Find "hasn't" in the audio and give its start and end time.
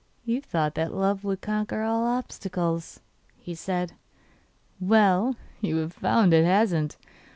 6.43-6.97